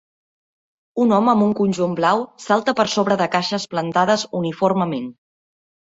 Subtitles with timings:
[1.03, 5.09] Un home amb un conjunt blau salta per sobre de caixes plantades uniformement.